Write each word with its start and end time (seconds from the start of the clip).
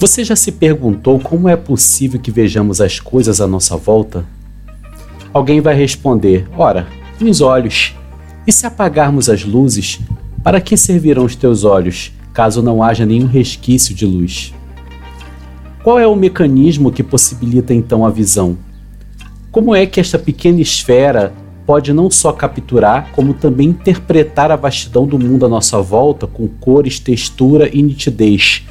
Você 0.00 0.22
já 0.22 0.36
se 0.36 0.52
perguntou 0.52 1.18
como 1.18 1.48
é 1.48 1.56
possível 1.56 2.20
que 2.20 2.30
vejamos 2.30 2.80
as 2.80 3.00
coisas 3.00 3.40
à 3.40 3.48
nossa 3.48 3.76
volta? 3.76 4.24
Alguém 5.34 5.60
vai 5.60 5.74
responder: 5.74 6.46
ora, 6.56 6.86
nos 7.20 7.40
olhos. 7.40 7.96
E 8.46 8.52
se 8.52 8.64
apagarmos 8.64 9.28
as 9.28 9.44
luzes, 9.44 9.98
para 10.44 10.60
que 10.60 10.76
servirão 10.76 11.24
os 11.24 11.34
teus 11.34 11.64
olhos, 11.64 12.12
caso 12.32 12.62
não 12.62 12.80
haja 12.80 13.04
nenhum 13.04 13.26
resquício 13.26 13.92
de 13.92 14.06
luz? 14.06 14.54
Qual 15.82 15.98
é 15.98 16.06
o 16.06 16.14
mecanismo 16.14 16.92
que 16.92 17.02
possibilita 17.02 17.74
então 17.74 18.06
a 18.06 18.10
visão? 18.10 18.56
Como 19.50 19.74
é 19.74 19.84
que 19.84 19.98
esta 19.98 20.18
pequena 20.18 20.60
esfera 20.60 21.32
pode 21.66 21.92
não 21.92 22.08
só 22.08 22.30
capturar, 22.30 23.10
como 23.10 23.34
também 23.34 23.70
interpretar 23.70 24.52
a 24.52 24.56
vastidão 24.56 25.08
do 25.08 25.18
mundo 25.18 25.44
à 25.44 25.48
nossa 25.48 25.82
volta 25.82 26.24
com 26.24 26.46
cores, 26.46 27.00
textura 27.00 27.68
e 27.74 27.82
nitidez? 27.82 28.64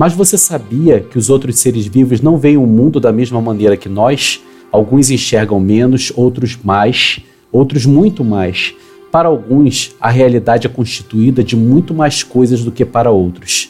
Mas 0.00 0.14
você 0.14 0.38
sabia 0.38 0.98
que 0.98 1.18
os 1.18 1.28
outros 1.28 1.58
seres 1.58 1.86
vivos 1.86 2.22
não 2.22 2.38
veem 2.38 2.56
o 2.56 2.66
mundo 2.66 2.98
da 2.98 3.12
mesma 3.12 3.38
maneira 3.38 3.76
que 3.76 3.86
nós? 3.86 4.40
Alguns 4.72 5.10
enxergam 5.10 5.60
menos, 5.60 6.10
outros 6.16 6.58
mais, 6.64 7.20
outros 7.52 7.84
muito 7.84 8.24
mais. 8.24 8.74
Para 9.12 9.28
alguns, 9.28 9.94
a 10.00 10.08
realidade 10.08 10.66
é 10.66 10.70
constituída 10.70 11.44
de 11.44 11.54
muito 11.54 11.92
mais 11.92 12.22
coisas 12.22 12.64
do 12.64 12.72
que 12.72 12.82
para 12.82 13.10
outros. 13.10 13.68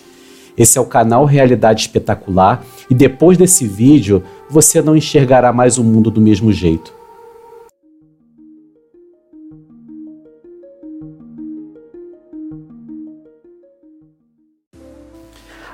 Esse 0.56 0.78
é 0.78 0.80
o 0.80 0.86
canal 0.86 1.24
Realidade 1.24 1.80
Espetacular 1.80 2.64
e 2.88 2.94
depois 2.94 3.36
desse 3.36 3.66
vídeo 3.66 4.22
você 4.48 4.80
não 4.80 4.96
enxergará 4.96 5.52
mais 5.52 5.78
o 5.78 5.82
mundo 5.82 6.12
do 6.12 6.20
mesmo 6.20 6.52
jeito. 6.52 6.99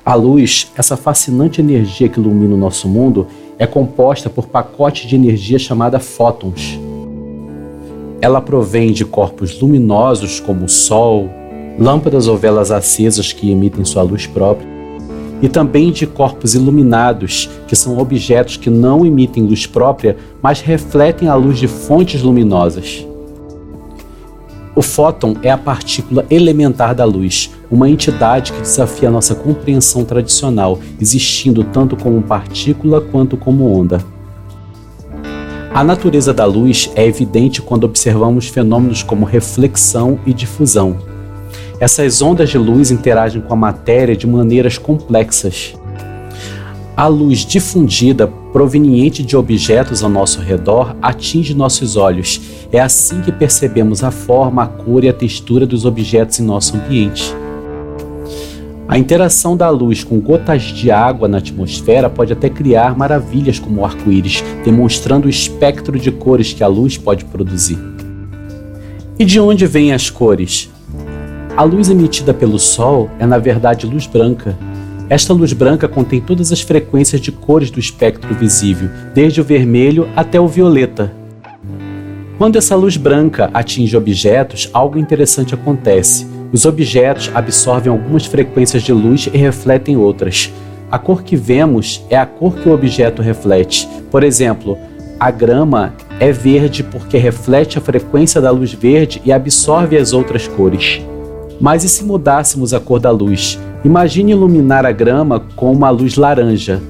A 0.07 0.15
luz, 0.15 0.71
essa 0.77 0.97
fascinante 0.97 1.61
energia 1.61 2.09
que 2.09 2.21
ilumina 2.21 2.55
o 2.55 2.57
nosso 2.57 2.87
mundo, 2.87 3.27
é 3.59 3.67
composta 3.67 4.31
por 4.31 4.47
pacotes 4.47 5.09
de 5.09 5.17
energia 5.17 5.59
chamada 5.59 5.99
fótons. 5.99 6.79
Ela 8.21 8.41
provém 8.41 8.93
de 8.93 9.05
corpos 9.05 9.61
luminosos 9.61 10.39
como 10.39 10.67
o 10.67 10.69
Sol, 10.69 11.29
lâmpadas 11.77 12.29
ou 12.29 12.37
velas 12.37 12.71
acesas 12.71 13.33
que 13.33 13.51
emitem 13.51 13.85
sua 13.85 14.03
luz 14.03 14.29
própria, 14.29 14.69
e 15.43 15.49
também 15.49 15.91
de 15.91 16.07
corpos 16.07 16.55
iluminados, 16.55 17.51
que 17.67 17.75
são 17.75 17.99
objetos 17.99 18.57
que 18.57 18.71
não 18.71 19.05
emitem 19.05 19.43
luz 19.43 19.67
própria, 19.67 20.17
mas 20.41 20.61
refletem 20.61 21.27
a 21.27 21.35
luz 21.35 21.59
de 21.59 21.67
fontes 21.67 22.23
luminosas. 22.23 23.05
O 24.77 24.83
fóton 24.83 25.35
é 25.43 25.51
a 25.51 25.57
partícula 25.57 26.27
elementar 26.29 26.95
da 26.95 27.07
luz, 27.07 27.51
uma 27.71 27.89
entidade 27.89 28.53
que 28.53 28.61
desafia 28.61 29.09
a 29.09 29.11
nossa 29.11 29.35
compreensão 29.35 30.05
tradicional, 30.05 30.79
existindo 31.01 31.65
tanto 31.65 31.97
como 31.97 32.21
partícula 32.21 33.01
quanto 33.01 33.39
como 33.39 33.73
onda. 33.73 34.05
A 35.73 35.83
natureza 35.83 36.35
da 36.35 36.45
luz 36.45 36.91
é 36.95 37.07
evidente 37.07 37.63
quando 37.63 37.85
observamos 37.85 38.49
fenômenos 38.49 39.03
como 39.03 39.25
reflexão 39.25 40.21
e 40.27 40.35
difusão. 40.35 40.99
Essas 41.81 42.21
ondas 42.21 42.51
de 42.51 42.59
luz 42.59 42.91
interagem 42.91 43.41
com 43.41 43.55
a 43.55 43.57
matéria 43.57 44.15
de 44.15 44.27
maneiras 44.27 44.77
complexas. 44.77 45.75
A 46.97 47.09
luz 47.09 47.41
difundida 47.41 48.27
proveniente 48.27 49.23
de 49.23 49.37
objetos 49.37 50.03
ao 50.03 50.09
nosso 50.09 50.41
redor 50.41 50.97
atinge 51.03 51.53
nossos 51.53 51.95
olhos. 51.95 52.41
É 52.73 52.81
assim 52.81 53.21
que 53.21 53.31
percebemos 53.31 54.03
a 54.03 54.11
forma, 54.11 54.63
a 54.63 54.67
cor 54.67 55.05
e 55.05 55.09
a 55.11 55.13
textura 55.13 55.67
dos 55.67 55.85
objetos 55.85 56.41
em 56.41 56.43
nosso 56.43 56.75
ambiente. 56.75 57.35
A 58.89 58.97
interação 58.97 59.59
da 59.59 59.69
luz 59.69 60.03
com 60.03 60.19
gotas 60.19 60.63
de 60.63 60.91
água 60.91 61.29
na 61.29 61.37
atmosfera 61.37 62.09
pode 62.09 62.33
até 62.33 62.49
criar 62.49 62.97
maravilhas 62.97 63.59
como 63.59 63.83
o 63.83 63.85
arco-íris, 63.85 64.43
demonstrando 64.65 65.27
o 65.27 65.31
espectro 65.31 65.99
de 65.99 66.11
cores 66.11 66.55
que 66.55 66.65
a 66.65 66.67
luz 66.67 66.97
pode 66.97 67.27
produzir. 67.27 67.79
E 69.19 69.25
de 69.27 69.39
onde 69.39 69.67
vêm 69.67 69.93
as 69.93 70.09
cores? 70.09 70.71
A 71.55 71.63
luz 71.63 71.91
emitida 71.91 72.33
pelo 72.33 72.59
Sol 72.59 73.11
é, 73.19 73.27
na 73.27 73.37
verdade, 73.37 73.85
luz 73.87 74.07
branca. 74.07 74.57
Esta 75.09 75.33
luz 75.33 75.53
branca 75.53 75.87
contém 75.87 76.21
todas 76.21 76.51
as 76.51 76.61
frequências 76.61 77.21
de 77.21 77.31
cores 77.31 77.71
do 77.71 77.79
espectro 77.79 78.35
visível, 78.35 78.91
desde 79.15 79.41
o 79.41 79.45
vermelho 79.45 80.09
até 80.17 80.41
o 80.41 80.49
violeta. 80.49 81.13
Quando 82.37 82.57
essa 82.57 82.75
luz 82.75 82.97
branca 82.97 83.49
atinge 83.55 83.97
objetos, 83.97 84.69
algo 84.73 84.99
interessante 84.99 85.55
acontece. 85.55 86.27
Os 86.53 86.65
objetos 86.65 87.31
absorvem 87.33 87.91
algumas 87.91 88.27
frequências 88.27 88.83
de 88.83 88.93
luz 88.93 89.29
e 89.33 89.39
refletem 89.39 89.97
outras. 89.97 90.53
A 90.91 90.99
cor 90.99 91.23
que 91.23 91.37
vemos 91.37 92.05
é 92.11 92.17
a 92.17 92.27
cor 92.27 92.57
que 92.57 92.69
o 92.69 92.73
objeto 92.73 93.23
reflete. 93.23 93.89
Por 94.11 94.25
exemplo, 94.25 94.77
a 95.21 95.31
grama 95.31 95.95
é 96.19 96.33
verde 96.33 96.83
porque 96.83 97.17
reflete 97.17 97.79
a 97.79 97.81
frequência 97.81 98.41
da 98.41 98.51
luz 98.51 98.73
verde 98.73 99.23
e 99.25 99.33
absorve 99.33 99.97
as 99.97 100.13
outras 100.13 100.49
cores. 100.49 101.01
Mas 101.61 101.85
e 101.85 101.89
se 101.89 102.05
mudássemos 102.05 102.75
a 102.75 102.81
cor 102.81 102.99
da 103.01 103.11
luz? 103.11 103.59
Imagine 103.85 104.33
iluminar 104.33 104.85
a 104.85 104.93
grama 104.93 105.41
com 105.55 105.71
uma 105.71 105.91
luz 105.91 106.17
laranja. 106.17 106.81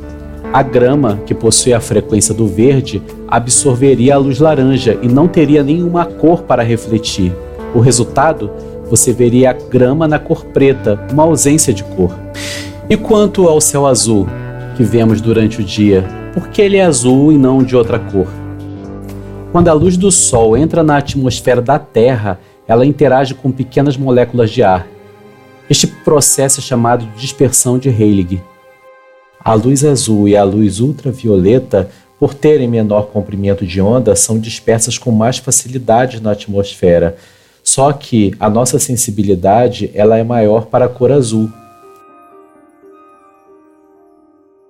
A 0.53 0.63
grama, 0.63 1.19
que 1.27 1.35
possui 1.35 1.73
a 1.73 1.81
frequência 1.81 2.33
do 2.33 2.47
verde, 2.47 3.03
absorveria 3.29 4.15
a 4.15 4.19
luz 4.19 4.39
laranja 4.39 4.99
e 5.03 5.09
não 5.09 5.29
teria 5.29 5.63
nenhuma 5.63 6.07
cor 6.07 6.43
para 6.43 6.63
refletir. 6.63 7.33
O 7.75 7.81
resultado 7.81 8.51
você 8.89 9.13
veria 9.13 9.51
a 9.51 9.53
grama 9.53 10.07
na 10.07 10.19
cor 10.19 10.45
preta, 10.47 10.99
uma 11.13 11.25
ausência 11.25 11.75
de 11.75 11.83
cor. 11.83 12.17
E 12.89 12.97
quanto 12.97 13.49
ao 13.49 13.61
céu 13.61 13.87
azul, 13.87 14.27
que 14.77 14.83
vemos 14.85 15.21
durante 15.21 15.61
o 15.61 15.65
dia, 15.65 16.05
por 16.33 16.49
que 16.49 16.63
ele 16.63 16.77
é 16.77 16.85
azul 16.85 17.33
e 17.33 17.37
não 17.37 17.63
de 17.63 17.75
outra 17.75 17.99
cor? 17.99 18.29
Quando 19.51 19.69
a 19.69 19.73
luz 19.73 19.97
do 19.97 20.11
Sol 20.13 20.57
entra 20.57 20.83
na 20.83 20.99
atmosfera 20.99 21.61
da 21.61 21.79
Terra, 21.79 22.39
ela 22.69 22.87
interage 22.87 23.35
com 23.35 23.51
pequenas 23.51 23.97
moléculas 23.97 24.51
de 24.51 24.63
ar. 24.63 24.87
Este 25.69 25.89
processo 25.89 26.61
é 26.61 26.63
chamado 26.63 27.05
de 27.07 27.21
dispersão 27.21 27.77
de 27.77 27.89
Heilig. 27.89 28.41
A 29.41 29.53
luz 29.55 29.85
azul 29.85 30.29
e 30.29 30.37
a 30.37 30.45
luz 30.45 30.79
ultravioleta, 30.79 31.91
por 32.21 32.35
terem 32.35 32.69
menor 32.69 33.09
comprimento 33.09 33.67
de 33.67 33.81
onda, 33.81 34.15
são 34.15 34.39
dispersas 34.39 34.97
com 34.97 35.11
mais 35.11 35.39
facilidade 35.39 36.23
na 36.23 36.31
atmosfera, 36.33 37.17
só 37.65 37.93
que 37.93 38.33
a 38.39 38.49
nossa 38.49 38.79
sensibilidade 38.79 39.91
ela 39.93 40.17
é 40.17 40.23
maior 40.23 40.67
para 40.67 40.85
a 40.85 40.89
cor 40.89 41.11
azul. 41.11 41.51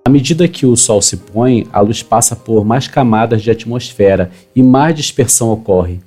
À 0.03 0.09
medida 0.09 0.47
que 0.47 0.65
o 0.65 0.75
Sol 0.75 1.01
se 1.01 1.17
põe, 1.17 1.67
a 1.71 1.79
luz 1.79 2.01
passa 2.01 2.35
por 2.35 2.65
mais 2.65 2.87
camadas 2.87 3.43
de 3.43 3.51
atmosfera 3.51 4.31
e 4.55 4.63
mais 4.63 4.95
dispersão 4.95 5.51
ocorre. 5.51 5.99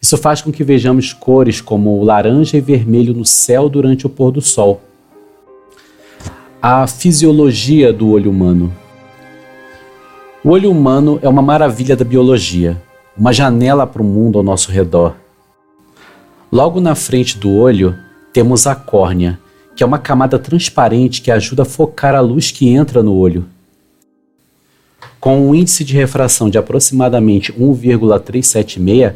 Isso 0.00 0.16
faz 0.16 0.40
com 0.40 0.52
que 0.52 0.62
vejamos 0.62 1.12
cores 1.12 1.60
como 1.60 2.02
laranja 2.04 2.56
e 2.56 2.60
vermelho 2.60 3.12
no 3.12 3.24
céu 3.24 3.68
durante 3.68 4.06
o 4.06 4.10
pôr 4.10 4.30
do 4.30 4.40
sol. 4.40 4.80
A 6.62 6.86
fisiologia 6.86 7.92
do 7.92 8.10
olho 8.10 8.30
humano. 8.30 8.72
O 10.44 10.50
olho 10.50 10.70
humano 10.70 11.18
é 11.20 11.28
uma 11.28 11.42
maravilha 11.42 11.96
da 11.96 12.04
biologia, 12.04 12.80
uma 13.16 13.32
janela 13.32 13.86
para 13.86 14.02
o 14.02 14.04
mundo 14.04 14.38
ao 14.38 14.44
nosso 14.44 14.70
redor. 14.70 15.14
Logo 16.50 16.80
na 16.80 16.94
frente 16.94 17.36
do 17.36 17.50
olho 17.50 17.96
temos 18.32 18.66
a 18.66 18.74
córnea, 18.74 19.38
que 19.74 19.82
é 19.82 19.86
uma 19.86 19.98
camada 19.98 20.38
transparente 20.38 21.20
que 21.20 21.30
ajuda 21.30 21.62
a 21.62 21.66
focar 21.66 22.14
a 22.14 22.20
luz 22.20 22.50
que 22.50 22.68
entra 22.68 23.02
no 23.02 23.14
olho. 23.14 23.46
Com 25.20 25.48
um 25.48 25.54
índice 25.54 25.84
de 25.84 25.94
refração 25.94 26.48
de 26.48 26.56
aproximadamente 26.56 27.52
1,376, 27.52 29.12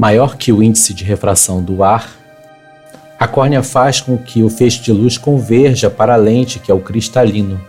maior 0.00 0.38
que 0.38 0.50
o 0.50 0.62
índice 0.62 0.94
de 0.94 1.04
refração 1.04 1.62
do 1.62 1.84
ar, 1.84 2.10
a 3.18 3.28
córnea 3.28 3.62
faz 3.62 4.00
com 4.00 4.16
que 4.16 4.42
o 4.42 4.48
feixe 4.48 4.80
de 4.80 4.90
luz 4.90 5.18
converja 5.18 5.90
para 5.90 6.14
a 6.14 6.16
lente, 6.16 6.58
que 6.58 6.70
é 6.70 6.74
o 6.74 6.80
cristalino. 6.80 7.60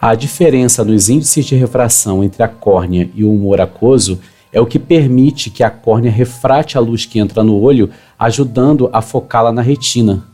A 0.00 0.14
diferença 0.14 0.82
nos 0.82 1.10
índices 1.10 1.44
de 1.44 1.54
refração 1.54 2.24
entre 2.24 2.42
a 2.42 2.48
córnea 2.48 3.10
e 3.14 3.24
o 3.24 3.30
humor 3.30 3.60
aquoso 3.60 4.18
é 4.50 4.58
o 4.58 4.64
que 4.64 4.78
permite 4.78 5.50
que 5.50 5.62
a 5.62 5.68
córnea 5.68 6.10
refrate 6.10 6.78
a 6.78 6.80
luz 6.80 7.04
que 7.04 7.18
entra 7.18 7.44
no 7.44 7.60
olho, 7.60 7.90
ajudando 8.18 8.88
a 8.90 9.02
focá-la 9.02 9.52
na 9.52 9.60
retina. 9.60 10.24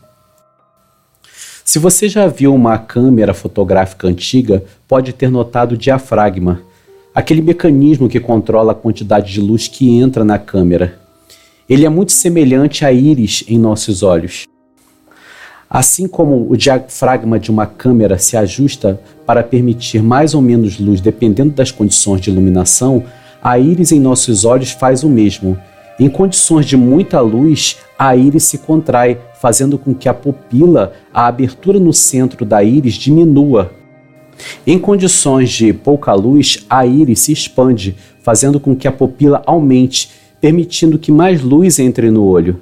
Se 1.65 1.77
você 1.77 2.07
já 2.07 2.25
viu 2.25 2.55
uma 2.55 2.77
câmera 2.77 3.33
fotográfica 3.33 4.07
antiga, 4.07 4.63
pode 4.87 5.11
ter 5.11 5.29
notado 5.29 5.73
o 5.73 5.77
diafragma, 5.77 6.61
aquele 7.15 7.41
mecanismo 7.41 8.09
que 8.09 8.19
controla 8.19 8.73
a 8.73 8.75
quantidade 8.75 9.31
de 9.31 9.39
luz 9.39 9.69
que 9.69 9.89
entra 9.97 10.25
na 10.25 10.37
câmera. 10.37 10.99
Ele 11.67 11.85
é 11.85 11.89
muito 11.89 12.11
semelhante 12.11 12.83
à 12.83 12.91
íris 12.91 13.45
em 13.47 13.57
nossos 13.57 14.03
olhos. 14.03 14.45
Assim 15.69 16.09
como 16.09 16.45
o 16.51 16.57
diafragma 16.57 17.39
de 17.39 17.49
uma 17.49 17.65
câmera 17.65 18.17
se 18.17 18.35
ajusta 18.35 18.99
para 19.25 19.41
permitir 19.41 20.03
mais 20.03 20.35
ou 20.35 20.41
menos 20.41 20.77
luz 20.77 20.99
dependendo 20.99 21.53
das 21.53 21.71
condições 21.71 22.19
de 22.19 22.29
iluminação, 22.29 23.03
a 23.41 23.57
íris 23.57 23.93
em 23.93 23.99
nossos 23.99 24.43
olhos 24.43 24.71
faz 24.71 25.01
o 25.03 25.09
mesmo. 25.09 25.57
Em 25.97 26.09
condições 26.09 26.65
de 26.65 26.75
muita 26.75 27.21
luz, 27.21 27.77
a 27.97 28.13
íris 28.15 28.43
se 28.43 28.57
contrai, 28.57 29.17
fazendo 29.39 29.77
com 29.77 29.95
que 29.95 30.09
a 30.09 30.13
pupila, 30.13 30.91
a 31.13 31.27
abertura 31.27 31.79
no 31.79 31.93
centro 31.93 32.45
da 32.45 32.61
íris, 32.61 32.95
diminua. 32.95 33.71
Em 34.65 34.77
condições 34.77 35.51
de 35.51 35.73
pouca 35.73 36.13
luz, 36.13 36.65
a 36.69 36.85
íris 36.85 37.19
se 37.19 37.31
expande, 37.31 37.95
fazendo 38.23 38.59
com 38.59 38.75
que 38.75 38.87
a 38.87 38.91
pupila 38.91 39.41
aumente, 39.45 40.09
permitindo 40.41 40.99
que 40.99 41.11
mais 41.11 41.41
luz 41.41 41.79
entre 41.79 42.09
no 42.11 42.23
olho. 42.23 42.59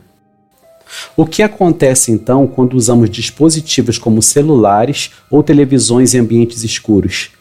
O 1.17 1.25
que 1.25 1.41
acontece 1.41 2.11
então 2.11 2.45
quando 2.45 2.75
usamos 2.75 3.09
dispositivos 3.09 3.97
como 3.97 4.21
celulares 4.21 5.11
ou 5.29 5.41
televisões 5.41 6.13
em 6.13 6.19
ambientes 6.19 6.63
escuros? 6.63 7.31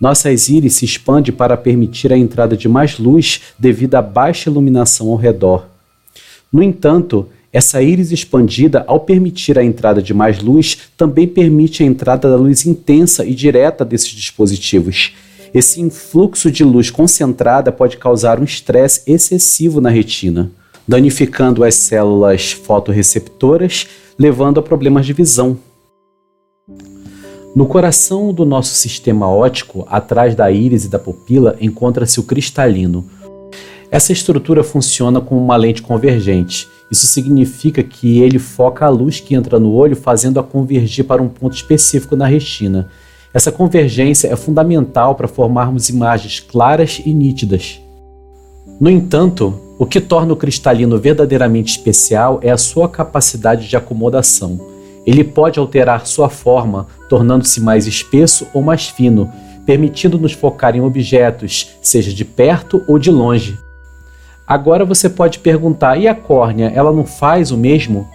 Nossas 0.00 0.48
íris 0.48 0.74
se 0.74 0.84
expandem 0.84 1.32
para 1.32 1.56
permitir 1.56 2.12
a 2.12 2.18
entrada 2.18 2.56
de 2.56 2.68
mais 2.68 2.98
luz 2.98 3.40
devido 3.58 3.94
à 3.94 4.02
baixa 4.02 4.50
iluminação 4.50 5.08
ao 5.08 5.16
redor. 5.16 5.66
No 6.52 6.62
entanto, 6.62 7.28
essa 7.52 7.82
íris 7.82 8.10
expandida, 8.10 8.82
ao 8.86 9.00
permitir 9.00 9.58
a 9.58 9.64
entrada 9.64 10.00
de 10.00 10.14
mais 10.14 10.42
luz, 10.42 10.78
também 10.96 11.28
permite 11.28 11.82
a 11.82 11.86
entrada 11.86 12.30
da 12.30 12.36
luz 12.36 12.64
intensa 12.64 13.26
e 13.26 13.34
direta 13.34 13.84
desses 13.84 14.08
dispositivos. 14.08 15.12
Esse 15.52 15.82
influxo 15.82 16.50
de 16.50 16.64
luz 16.64 16.90
concentrada 16.90 17.70
pode 17.70 17.98
causar 17.98 18.40
um 18.40 18.44
estresse 18.44 19.02
excessivo 19.06 19.82
na 19.82 19.90
retina, 19.90 20.50
danificando 20.88 21.62
as 21.62 21.74
células 21.74 22.52
fotorreceptoras, 22.52 23.86
levando 24.18 24.58
a 24.58 24.62
problemas 24.62 25.04
de 25.04 25.12
visão. 25.12 25.58
No 27.54 27.66
coração 27.66 28.32
do 28.32 28.46
nosso 28.46 28.74
sistema 28.74 29.28
óptico, 29.28 29.86
atrás 29.90 30.34
da 30.34 30.50
íris 30.50 30.86
e 30.86 30.88
da 30.88 30.98
pupila, 30.98 31.54
encontra-se 31.60 32.18
o 32.18 32.22
cristalino. 32.22 33.04
Essa 33.92 34.10
estrutura 34.10 34.64
funciona 34.64 35.20
como 35.20 35.38
uma 35.38 35.54
lente 35.54 35.82
convergente. 35.82 36.66
Isso 36.90 37.06
significa 37.06 37.82
que 37.82 38.22
ele 38.22 38.38
foca 38.38 38.86
a 38.86 38.88
luz 38.88 39.20
que 39.20 39.34
entra 39.34 39.60
no 39.60 39.70
olho, 39.70 39.94
fazendo-a 39.94 40.42
convergir 40.42 41.04
para 41.04 41.22
um 41.22 41.28
ponto 41.28 41.54
específico 41.54 42.16
na 42.16 42.26
retina. 42.26 42.88
Essa 43.34 43.52
convergência 43.52 44.28
é 44.28 44.34
fundamental 44.34 45.14
para 45.14 45.28
formarmos 45.28 45.90
imagens 45.90 46.40
claras 46.40 47.02
e 47.04 47.12
nítidas. 47.12 47.82
No 48.80 48.88
entanto, 48.88 49.60
o 49.78 49.84
que 49.84 50.00
torna 50.00 50.32
o 50.32 50.36
cristalino 50.36 50.98
verdadeiramente 50.98 51.76
especial 51.76 52.40
é 52.42 52.50
a 52.50 52.56
sua 52.56 52.88
capacidade 52.88 53.68
de 53.68 53.76
acomodação. 53.76 54.58
Ele 55.04 55.22
pode 55.22 55.58
alterar 55.58 56.06
sua 56.06 56.30
forma, 56.30 56.86
tornando-se 57.10 57.60
mais 57.60 57.86
espesso 57.86 58.46
ou 58.54 58.62
mais 58.62 58.88
fino, 58.88 59.30
permitindo-nos 59.66 60.32
focar 60.32 60.74
em 60.74 60.80
objetos, 60.80 61.76
seja 61.82 62.10
de 62.10 62.24
perto 62.24 62.82
ou 62.88 62.98
de 62.98 63.10
longe. 63.10 63.58
Agora 64.52 64.84
você 64.84 65.08
pode 65.08 65.38
perguntar: 65.38 65.96
e 65.96 66.06
a 66.06 66.14
córnea, 66.14 66.70
ela 66.74 66.92
não 66.92 67.06
faz 67.06 67.50
o 67.50 67.56
mesmo? 67.56 68.06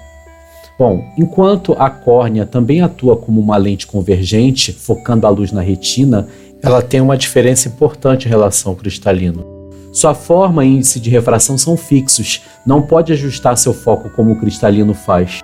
Bom, 0.78 1.04
enquanto 1.18 1.76
a 1.80 1.90
córnea 1.90 2.46
também 2.46 2.80
atua 2.80 3.18
como 3.18 3.42
uma 3.42 3.58
lente 3.58 3.88
convergente, 3.88 4.72
focando 4.72 5.26
a 5.26 5.32
luz 5.32 5.52
na 5.52 5.62
retina, 5.62 6.28
ela 6.62 6.80
tem 6.80 7.02
uma 7.02 7.18
diferença 7.18 7.68
importante 7.68 8.28
em 8.28 8.30
relação 8.30 8.72
ao 8.72 8.76
cristalino. 8.76 9.44
Sua 9.92 10.14
forma 10.14 10.64
e 10.64 10.76
índice 10.76 11.00
de 11.00 11.10
refração 11.10 11.58
são 11.58 11.76
fixos, 11.76 12.44
não 12.64 12.84
pode 12.84 13.12
ajustar 13.14 13.58
seu 13.58 13.74
foco 13.74 14.08
como 14.12 14.34
o 14.34 14.40
cristalino 14.40 14.94
faz. 14.94 15.40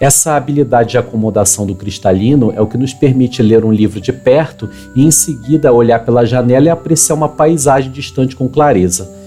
Essa 0.00 0.34
habilidade 0.34 0.90
de 0.90 0.98
acomodação 0.98 1.64
do 1.64 1.76
cristalino 1.76 2.52
é 2.56 2.60
o 2.60 2.66
que 2.66 2.76
nos 2.76 2.92
permite 2.92 3.40
ler 3.40 3.64
um 3.64 3.70
livro 3.70 4.00
de 4.00 4.12
perto 4.12 4.68
e 4.96 5.06
em 5.06 5.12
seguida 5.12 5.72
olhar 5.72 6.04
pela 6.04 6.26
janela 6.26 6.66
e 6.66 6.70
apreciar 6.70 7.14
uma 7.14 7.28
paisagem 7.28 7.92
distante 7.92 8.34
com 8.34 8.48
clareza. 8.48 9.19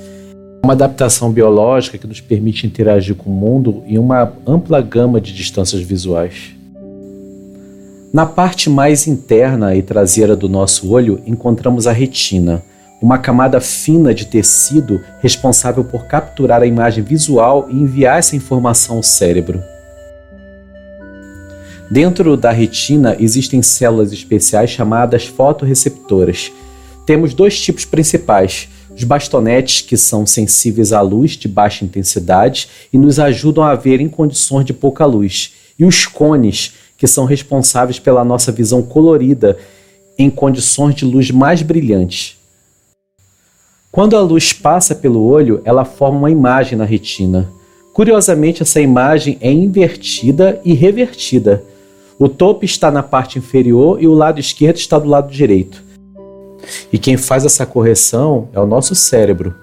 Uma 0.64 0.72
adaptação 0.72 1.30
biológica 1.30 1.98
que 1.98 2.08
nos 2.08 2.22
permite 2.22 2.66
interagir 2.66 3.16
com 3.16 3.30
o 3.30 3.34
mundo 3.34 3.84
em 3.86 3.98
uma 3.98 4.32
ampla 4.48 4.80
gama 4.80 5.20
de 5.20 5.34
distâncias 5.34 5.82
visuais. 5.82 6.56
Na 8.14 8.26
parte 8.26 8.70
mais 8.70 9.06
interna 9.06 9.76
e 9.76 9.82
traseira 9.82 10.38
do 10.38 10.48
nosso 10.48 10.90
olho 10.90 11.22
encontramos 11.28 11.86
a 11.86 11.92
retina, 11.92 12.64
uma 13.02 13.18
camada 13.18 13.60
fina 13.60 14.14
de 14.14 14.26
tecido 14.26 15.02
responsável 15.20 15.84
por 15.84 16.06
capturar 16.06 16.62
a 16.62 16.66
imagem 16.66 17.04
visual 17.04 17.68
e 17.70 17.76
enviar 17.76 18.20
essa 18.20 18.34
informação 18.34 18.96
ao 18.96 19.04
cérebro. 19.04 19.62
Dentro 21.92 22.38
da 22.38 22.52
retina 22.52 23.18
existem 23.20 23.62
células 23.62 24.14
especiais 24.14 24.70
chamadas 24.70 25.26
fotorreceptoras. 25.26 26.54
Temos 27.06 27.34
dois 27.34 27.60
tipos 27.60 27.84
principais: 27.84 28.70
os 28.96 29.04
bastonetes, 29.04 29.82
que 29.82 29.98
são 29.98 30.26
sensíveis 30.26 30.94
à 30.94 31.02
luz 31.02 31.32
de 31.32 31.48
baixa 31.48 31.86
intensidade 31.86 32.68
e 32.92 32.98
nos 32.98 33.20
ajudam 33.20 33.64
a 33.64 33.76
ver 33.76 34.00
em 34.00 34.10
condições 34.10 34.66
de 34.66 34.74
pouca 34.74 35.06
luz, 35.06 35.54
e 35.78 35.86
os 35.86 36.06
cones, 36.06 36.74
que 36.98 37.08
são 37.08 37.26
responsáveis 37.26 38.00
pela 38.00 38.24
nossa 38.24 38.52
visão 38.52 38.82
colorida 38.82 39.58
em 40.18 40.30
condições 40.30 40.96
de 40.96 41.06
luz 41.06 41.32
mais 41.32 41.62
brilhantes. 41.62 42.38
Quando 43.92 44.16
a 44.16 44.22
luz 44.22 44.54
passa 44.54 44.96
pelo 44.96 45.24
olho, 45.24 45.62
ela 45.66 45.86
forma 45.86 46.20
uma 46.20 46.32
imagem 46.32 46.78
na 46.78 46.86
retina. 46.86 47.50
Curiosamente, 47.94 48.64
essa 48.64 48.80
imagem 48.80 49.38
é 49.42 49.52
invertida 49.52 50.60
e 50.64 50.74
revertida 50.74 51.64
o 52.20 52.30
topo 52.30 52.64
está 52.64 52.92
na 52.92 53.02
parte 53.02 53.40
inferior 53.40 54.02
e 54.02 54.08
o 54.08 54.14
lado 54.14 54.40
esquerdo 54.40 54.78
está 54.78 55.00
do 55.00 55.10
lado 55.10 55.32
direito. 55.32 55.84
E 56.92 56.98
quem 56.98 57.18
faz 57.18 57.46
essa 57.46 57.66
correção 57.66 58.50
é 58.54 58.60
o 58.60 58.66
nosso 58.66 58.96
cérebro. 58.96 59.56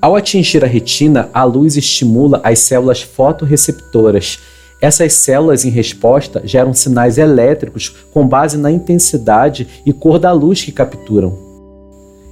Ao 0.00 0.14
atingir 0.14 0.62
a 0.62 0.68
retina, 0.68 1.28
a 1.32 1.44
luz 1.44 1.76
estimula 1.76 2.40
as 2.44 2.58
células 2.60 3.02
fotorreceptoras. 3.02 4.38
Essas 4.80 5.14
células, 5.14 5.64
em 5.64 5.70
resposta, 5.70 6.42
geram 6.44 6.72
sinais 6.72 7.18
elétricos 7.18 7.88
com 8.12 8.26
base 8.26 8.56
na 8.56 8.70
intensidade 8.70 9.66
e 9.84 9.92
cor 9.92 10.18
da 10.18 10.30
luz 10.30 10.62
que 10.62 10.70
capturam. 10.70 11.36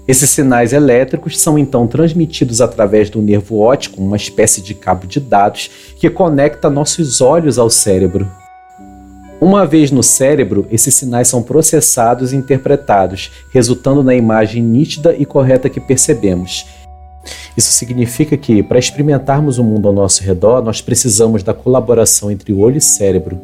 Esses 0.06 0.30
sinais 0.30 0.72
elétricos 0.72 1.40
são 1.40 1.58
então 1.58 1.88
transmitidos 1.88 2.60
através 2.60 3.10
do 3.10 3.20
nervo 3.20 3.58
óptico, 3.58 4.00
uma 4.00 4.16
espécie 4.16 4.62
de 4.62 4.72
cabo 4.72 5.06
de 5.06 5.18
dados 5.18 5.68
que 5.96 6.08
conecta 6.08 6.70
nossos 6.70 7.20
olhos 7.20 7.58
ao 7.58 7.68
cérebro. 7.68 8.30
Uma 9.38 9.66
vez 9.66 9.90
no 9.90 10.02
cérebro, 10.02 10.66
esses 10.70 10.94
sinais 10.94 11.28
são 11.28 11.42
processados 11.42 12.32
e 12.32 12.36
interpretados, 12.36 13.30
resultando 13.52 14.02
na 14.02 14.14
imagem 14.14 14.62
nítida 14.62 15.14
e 15.14 15.26
correta 15.26 15.68
que 15.68 15.78
percebemos. 15.78 16.66
Isso 17.54 17.70
significa 17.72 18.36
que, 18.36 18.62
para 18.62 18.78
experimentarmos 18.78 19.58
o 19.58 19.64
mundo 19.64 19.88
ao 19.88 19.94
nosso 19.94 20.22
redor, 20.22 20.62
nós 20.62 20.80
precisamos 20.80 21.42
da 21.42 21.52
colaboração 21.52 22.30
entre 22.30 22.52
olho 22.52 22.78
e 22.78 22.80
cérebro. 22.80 23.38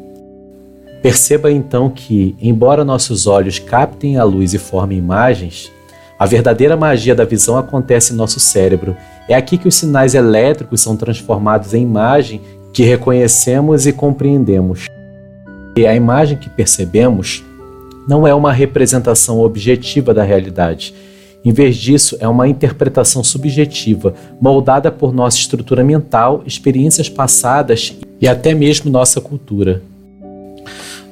Perceba 1.03 1.53
então 1.53 1.91
que, 1.91 2.35
embora 2.41 2.85
nossos 2.85 3.27
olhos 3.27 3.59
captem 3.59 4.17
a 4.17 4.25
luz 4.25 4.55
e 4.55 4.59
formem 4.59 4.97
imagens, 4.97 5.71
a 6.19 6.25
verdadeira 6.25 6.77
magia 6.77 7.15
da 7.15 7.25
visão 7.25 7.59
acontece 7.59 8.13
em 8.13 8.17
nosso 8.17 8.41
cérebro. 8.41 8.97
É 9.29 9.35
aqui 9.35 9.59
que 9.59 9.69
os 9.69 9.75
sinais 9.75 10.15
elétricos 10.15 10.81
são 10.81 10.97
transformados 10.97 11.75
em 11.75 11.83
imagem 11.83 12.41
que 12.73 12.83
reconhecemos 12.83 13.87
e 13.87 13.93
compreendemos. 13.93 14.87
E 15.77 15.87
a 15.87 15.95
imagem 15.95 16.37
que 16.37 16.51
percebemos 16.51 17.43
não 18.07 18.27
é 18.27 18.35
uma 18.35 18.53
representação 18.53 19.41
objetiva 19.41 20.13
da 20.13 20.23
realidade. 20.23 20.95
Em 21.45 21.53
vez 21.53 21.77
disso, 21.77 22.17
é 22.21 22.29
uma 22.29 22.47
interpretação 22.47 23.25
subjetiva, 23.25 24.15
moldada 24.41 24.93
por 24.93 25.13
nossa 25.13 25.39
estrutura 25.39 25.83
mental, 25.83 26.43
experiências 26.47 27.09
passadas 27.09 27.97
e 28.21 28.29
até 28.29 28.55
mesmo 28.55 28.91
nossa 28.91 29.21
cultura. 29.21 29.83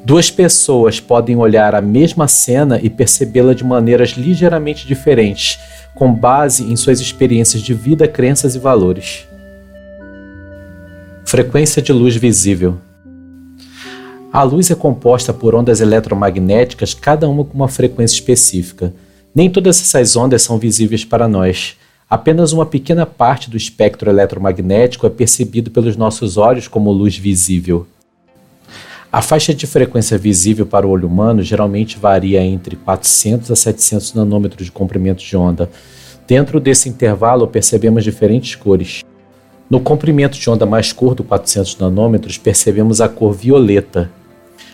Duas 0.04 0.30
pessoas 0.30 1.00
podem 1.00 1.36
olhar 1.36 1.74
a 1.74 1.80
mesma 1.80 2.28
cena 2.28 2.78
e 2.82 2.88
percebê-la 2.88 3.54
de 3.54 3.64
maneiras 3.64 4.10
ligeiramente 4.10 4.86
diferentes, 4.86 5.58
com 5.94 6.12
base 6.12 6.64
em 6.64 6.76
suas 6.76 7.00
experiências 7.00 7.62
de 7.62 7.74
vida, 7.74 8.06
crenças 8.08 8.54
e 8.54 8.58
valores. 8.58 9.26
Frequência 11.24 11.82
de 11.82 11.92
luz 11.92 12.16
visível. 12.16 12.78
A 14.32 14.44
luz 14.44 14.70
é 14.70 14.76
composta 14.76 15.32
por 15.34 15.56
ondas 15.56 15.80
eletromagnéticas, 15.80 16.94
cada 16.94 17.28
uma 17.28 17.44
com 17.44 17.52
uma 17.52 17.66
frequência 17.66 18.14
específica. 18.14 18.94
Nem 19.34 19.50
todas 19.50 19.80
essas 19.80 20.14
ondas 20.14 20.42
são 20.42 20.56
visíveis 20.56 21.04
para 21.04 21.26
nós. 21.26 21.76
Apenas 22.08 22.52
uma 22.52 22.64
pequena 22.64 23.04
parte 23.04 23.50
do 23.50 23.56
espectro 23.56 24.08
eletromagnético 24.08 25.04
é 25.04 25.10
percebido 25.10 25.72
pelos 25.72 25.96
nossos 25.96 26.36
olhos 26.36 26.68
como 26.68 26.92
luz 26.92 27.16
visível. 27.16 27.88
A 29.10 29.20
faixa 29.20 29.52
de 29.52 29.66
frequência 29.66 30.16
visível 30.16 30.64
para 30.64 30.86
o 30.86 30.90
olho 30.90 31.08
humano 31.08 31.42
geralmente 31.42 31.98
varia 31.98 32.40
entre 32.40 32.76
400 32.76 33.50
a 33.50 33.56
700 33.56 34.14
nanômetros 34.14 34.66
de 34.66 34.70
comprimento 34.70 35.24
de 35.24 35.36
onda. 35.36 35.68
Dentro 36.28 36.60
desse 36.60 36.88
intervalo, 36.88 37.48
percebemos 37.48 38.04
diferentes 38.04 38.54
cores. 38.54 39.02
No 39.68 39.80
comprimento 39.80 40.38
de 40.38 40.48
onda 40.48 40.64
mais 40.64 40.92
curto, 40.92 41.24
400 41.24 41.78
nanômetros, 41.78 42.38
percebemos 42.38 43.00
a 43.00 43.08
cor 43.08 43.32
violeta, 43.32 44.08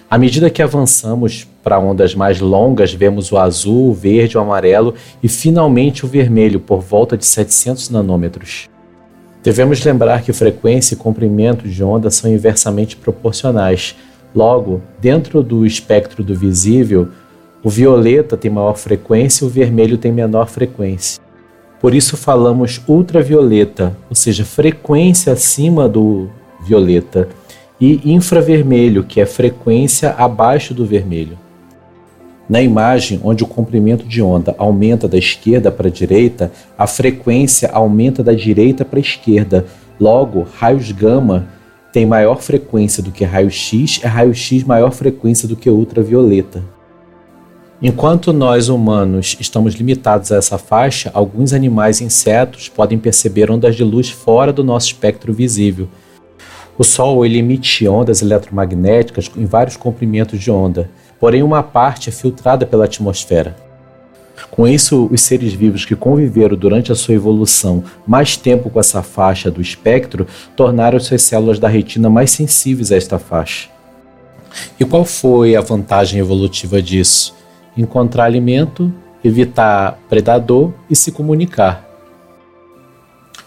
À 0.08 0.16
medida 0.16 0.48
que 0.48 0.62
avançamos 0.62 1.48
para 1.64 1.80
ondas 1.80 2.14
mais 2.14 2.40
longas, 2.40 2.94
vemos 2.94 3.32
o 3.32 3.36
azul, 3.36 3.90
o 3.90 3.94
verde, 3.94 4.38
o 4.38 4.40
amarelo 4.40 4.94
e 5.20 5.28
finalmente 5.28 6.06
o 6.06 6.08
vermelho 6.08 6.60
por 6.60 6.80
volta 6.80 7.16
de 7.16 7.26
700 7.26 7.90
nanômetros. 7.90 8.68
Devemos 9.42 9.84
lembrar 9.84 10.22
que 10.22 10.32
frequência 10.32 10.94
e 10.94 10.96
comprimento 10.96 11.68
de 11.68 11.82
onda 11.82 12.08
são 12.08 12.30
inversamente 12.30 12.96
proporcionais. 12.96 13.96
Logo, 14.32 14.80
dentro 15.00 15.42
do 15.42 15.66
espectro 15.66 16.22
do 16.22 16.36
visível, 16.36 17.08
o 17.64 17.68
violeta 17.68 18.36
tem 18.36 18.50
maior 18.50 18.76
frequência 18.76 19.44
e 19.44 19.48
o 19.48 19.50
vermelho 19.50 19.98
tem 19.98 20.12
menor 20.12 20.46
frequência. 20.46 21.20
Por 21.80 21.94
isso 21.94 22.16
falamos 22.16 22.80
ultravioleta, 22.86 23.96
ou 24.08 24.14
seja, 24.14 24.44
frequência 24.44 25.32
acima 25.32 25.88
do 25.88 26.28
violeta, 26.64 27.28
e 27.80 28.00
infravermelho, 28.12 29.04
que 29.04 29.20
é 29.20 29.26
frequência 29.26 30.10
abaixo 30.10 30.72
do 30.72 30.86
vermelho. 30.86 31.38
Na 32.48 32.62
imagem, 32.62 33.20
onde 33.24 33.42
o 33.42 33.46
comprimento 33.46 34.06
de 34.06 34.22
onda 34.22 34.54
aumenta 34.56 35.08
da 35.08 35.18
esquerda 35.18 35.70
para 35.70 35.88
a 35.88 35.90
direita, 35.90 36.52
a 36.78 36.86
frequência 36.86 37.70
aumenta 37.72 38.22
da 38.22 38.32
direita 38.32 38.84
para 38.84 38.98
a 38.98 39.02
esquerda. 39.02 39.66
Logo, 39.98 40.46
raios 40.56 40.92
gama 40.92 41.48
tem 41.92 42.06
maior 42.06 42.40
frequência 42.40 43.02
do 43.02 43.10
que 43.10 43.24
raios 43.24 43.54
X, 43.54 44.00
e 44.02 44.06
raios 44.06 44.38
X 44.38 44.62
maior 44.62 44.92
frequência 44.92 45.48
do 45.48 45.56
que 45.56 45.68
ultravioleta. 45.68 46.62
Enquanto 47.82 48.32
nós 48.32 48.68
humanos 48.68 49.36
estamos 49.40 49.74
limitados 49.74 50.30
a 50.30 50.36
essa 50.36 50.56
faixa, 50.56 51.10
alguns 51.12 51.52
animais 51.52 52.00
e 52.00 52.04
insetos 52.04 52.68
podem 52.68 52.98
perceber 52.98 53.50
ondas 53.50 53.74
de 53.76 53.84
luz 53.84 54.08
fora 54.08 54.52
do 54.52 54.62
nosso 54.62 54.86
espectro 54.86 55.32
visível. 55.32 55.88
O 56.78 56.84
Sol 56.84 57.24
ele 57.24 57.38
emite 57.38 57.88
ondas 57.88 58.22
eletromagnéticas 58.22 59.30
em 59.36 59.44
vários 59.44 59.76
comprimentos 59.76 60.40
de 60.40 60.50
onda 60.50 60.90
porém 61.18 61.42
uma 61.42 61.62
parte 61.62 62.08
é 62.08 62.12
filtrada 62.12 62.66
pela 62.66 62.84
atmosfera. 62.84 63.56
Com 64.50 64.68
isso, 64.68 65.08
os 65.10 65.22
seres 65.22 65.54
vivos 65.54 65.84
que 65.84 65.96
conviveram 65.96 66.56
durante 66.56 66.92
a 66.92 66.94
sua 66.94 67.14
evolução 67.14 67.82
mais 68.06 68.36
tempo 68.36 68.68
com 68.68 68.78
essa 68.78 69.02
faixa 69.02 69.50
do 69.50 69.62
espectro 69.62 70.26
tornaram 70.54 71.00
suas 71.00 71.22
células 71.22 71.58
da 71.58 71.68
retina 71.68 72.10
mais 72.10 72.30
sensíveis 72.30 72.92
a 72.92 72.96
esta 72.96 73.18
faixa. 73.18 73.68
E 74.78 74.84
qual 74.84 75.04
foi 75.04 75.56
a 75.56 75.60
vantagem 75.60 76.20
evolutiva 76.20 76.82
disso? 76.82 77.34
Encontrar 77.76 78.24
alimento, 78.24 78.92
evitar 79.24 79.98
predador 80.08 80.72
e 80.88 80.94
se 80.94 81.12
comunicar. 81.12 81.84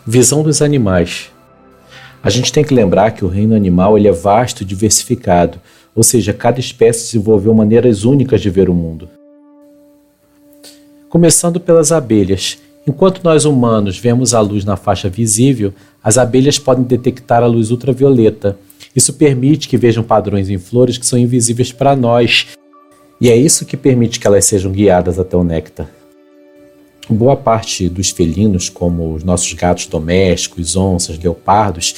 Visão 0.06 0.42
dos 0.42 0.62
animais. 0.62 1.32
A 2.22 2.30
gente 2.30 2.52
tem 2.52 2.66
que 2.66 2.74
lembrar 2.74 3.12
que 3.12 3.24
o 3.24 3.30
reino 3.30 3.56
animal 3.56 3.98
ele 3.98 4.08
é 4.08 4.12
vasto 4.12 4.62
e 4.62 4.66
diversificado, 4.66 5.60
ou 5.96 6.04
seja, 6.04 6.34
cada 6.34 6.60
espécie 6.60 7.06
desenvolveu 7.06 7.54
maneiras 7.54 8.04
únicas 8.04 8.42
de 8.42 8.50
ver 8.50 8.70
o 8.70 8.74
mundo. 8.74 9.08
Começando 11.10 11.60
pelas 11.60 11.92
abelhas. 11.94 12.58
Enquanto 12.86 13.24
nós 13.24 13.46
humanos 13.46 13.98
vemos 13.98 14.34
a 14.34 14.42
luz 14.42 14.66
na 14.66 14.76
faixa 14.76 15.10
visível, 15.10 15.74
as 16.04 16.18
abelhas 16.18 16.60
podem 16.60 16.84
detectar 16.84 17.42
a 17.42 17.48
luz 17.48 17.72
ultravioleta. 17.72 18.58
Isso 18.94 19.14
permite 19.14 19.70
que 19.70 19.78
vejam 19.78 20.04
padrões 20.04 20.50
em 20.50 20.58
flores 20.58 20.98
que 20.98 21.06
são 21.06 21.18
invisíveis 21.18 21.72
para 21.72 21.96
nós, 21.96 22.48
e 23.22 23.30
é 23.30 23.36
isso 23.36 23.66
que 23.66 23.78
permite 23.78 24.20
que 24.20 24.28
elas 24.28 24.46
sejam 24.46 24.72
guiadas 24.72 25.20
até 25.20 25.38
o 25.38 25.44
néctar. 25.44 25.99
Boa 27.10 27.36
parte 27.36 27.90
dos 27.90 28.12
felinos, 28.12 28.70
como 28.70 29.14
os 29.16 29.24
nossos 29.24 29.52
gatos 29.54 29.88
domésticos, 29.88 30.76
onças, 30.76 31.18
leopardos, 31.18 31.96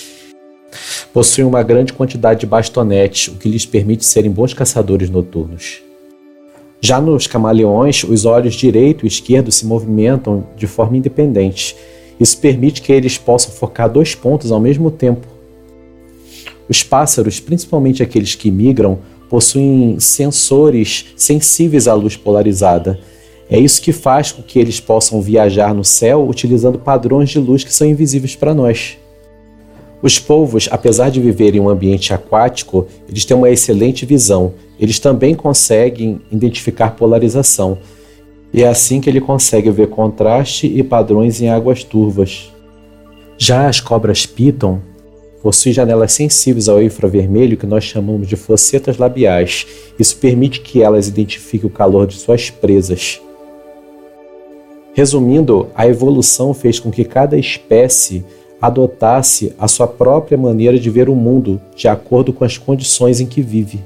Possuem 1.14 1.46
uma 1.46 1.64
grande 1.64 1.94
quantidade 1.94 2.42
de 2.42 2.46
bastonetes, 2.46 3.28
o 3.28 3.38
que 3.38 3.50
lhes 3.50 3.66
permite 3.66 4.06
serem 4.06 4.32
bons 4.32 4.54
caçadores 4.54 5.10
noturnos. 5.10 5.82
Já 6.80 7.00
nos 7.00 7.28
camaleões, 7.28 8.04
os 8.04 8.26
olhos 8.26 8.56
direito 8.56 9.06
e 9.06 9.08
esquerdo 9.08 9.52
se 9.52 9.66
movimentam 9.66 10.46
de 10.56 10.66
forma 10.66 10.98
independente. 10.98 11.76
Isso 12.20 12.38
permite 12.38 12.82
que 12.82 12.92
eles 12.92 13.18
possam 13.18 13.52
focar 13.52 13.90
dois 13.90 14.16
pontos 14.16 14.52
ao 14.52 14.60
mesmo 14.60 14.90
tempo. 14.90 15.28
Os 16.68 16.82
pássaros, 16.82 17.40
principalmente 17.40 18.02
aqueles 18.02 18.34
que 18.34 18.50
migram, 18.50 19.00
possuem 19.30 20.00
sensores 20.00 21.08
sensíveis 21.16 21.88
à 21.88 21.94
luz 21.94 22.16
polarizada. 22.16 23.00
É 23.52 23.60
isso 23.60 23.82
que 23.82 23.92
faz 23.92 24.32
com 24.32 24.42
que 24.42 24.58
eles 24.58 24.80
possam 24.80 25.22
viajar 25.22 25.74
no 25.74 25.84
céu 25.84 26.26
utilizando 26.26 26.80
padrões 26.80 27.30
de 27.30 27.38
luz 27.38 27.66
que 27.66 27.74
são 27.74 27.86
invisíveis 27.86 28.34
para 28.34 28.54
nós. 28.54 28.98
Os 30.02 30.18
polvos, 30.18 30.70
apesar 30.72 31.12
de 31.12 31.20
viverem 31.20 31.60
em 31.60 31.64
um 31.64 31.68
ambiente 31.68 32.14
aquático, 32.14 32.88
eles 33.10 33.26
têm 33.26 33.36
uma 33.36 33.50
excelente 33.50 34.06
visão. 34.06 34.54
Eles 34.80 35.00
também 35.00 35.36
conseguem 35.36 36.22
identificar 36.32 36.92
polarização. 36.92 37.78
E 38.54 38.64
é 38.64 38.70
assim 38.70 39.02
que 39.02 39.10
ele 39.10 39.20
consegue 39.20 39.70
ver 39.70 39.90
contraste 39.90 40.66
e 40.66 40.82
padrões 40.82 41.42
em 41.42 41.50
águas 41.50 41.84
turvas. 41.84 42.54
Já 43.38 43.68
as 43.68 43.82
cobras 43.82 44.26
piton 44.26 44.80
possuem 45.44 45.74
janelas 45.74 46.14
sensíveis 46.14 46.70
ao 46.70 46.82
infravermelho 46.82 47.58
que 47.58 47.68
nós 47.68 47.84
chamamos 47.84 48.30
de 48.30 48.38
focetas 48.38 48.98
labiais. 48.98 49.68
Isso 50.00 50.16
permite 50.16 50.62
que 50.62 50.82
elas 50.82 51.10
identifiquem 51.10 51.70
o 51.70 51.74
calor 51.74 52.08
de 52.08 52.16
suas 52.16 52.50
presas. 52.50 53.20
Resumindo, 54.94 55.70
a 55.74 55.88
evolução 55.88 56.54
fez 56.54 56.80
com 56.80 56.92
que 56.92 57.06
cada 57.06 57.38
espécie 57.38 58.26
adotasse 58.62 59.54
a 59.58 59.68
sua 59.68 59.88
própria 59.88 60.38
maneira 60.38 60.78
de 60.78 60.90
ver 60.90 61.10
o 61.10 61.16
mundo 61.16 61.60
de 61.76 61.88
acordo 61.88 62.34
com 62.34 62.44
as 62.44 62.58
condições 62.58 63.20
em 63.20 63.26
que 63.26 63.42
vive. 63.42 63.80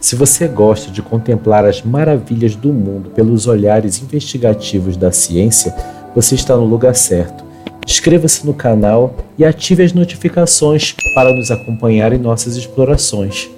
Se 0.00 0.16
você 0.16 0.48
gosta 0.48 0.90
de 0.90 1.02
contemplar 1.02 1.64
as 1.64 1.82
maravilhas 1.82 2.56
do 2.56 2.72
mundo 2.72 3.10
pelos 3.10 3.46
olhares 3.46 4.00
investigativos 4.00 4.96
da 4.96 5.12
ciência, 5.12 5.74
você 6.14 6.34
está 6.34 6.56
no 6.56 6.64
lugar 6.64 6.94
certo. 6.94 7.44
Inscreva-se 7.86 8.46
no 8.46 8.54
canal 8.54 9.14
e 9.36 9.44
ative 9.44 9.82
as 9.82 9.92
notificações 9.92 10.94
para 11.14 11.32
nos 11.32 11.50
acompanhar 11.50 12.12
em 12.12 12.18
nossas 12.18 12.56
explorações. 12.56 13.50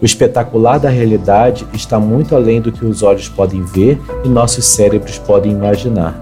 O 0.00 0.04
espetacular 0.04 0.78
da 0.78 0.88
realidade 0.88 1.66
está 1.74 2.00
muito 2.00 2.34
além 2.34 2.60
do 2.60 2.72
que 2.72 2.84
os 2.84 3.02
olhos 3.02 3.28
podem 3.28 3.62
ver 3.62 4.00
e 4.24 4.28
nossos 4.28 4.64
cérebros 4.64 5.18
podem 5.18 5.52
imaginar. 5.52 6.20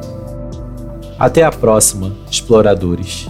Até 1.19 1.45
a 1.45 1.51
próxima, 1.51 2.13
exploradores! 2.31 3.29